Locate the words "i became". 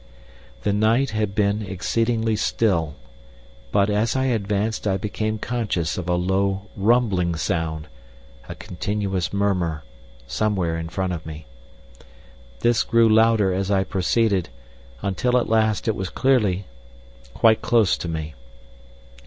4.87-5.37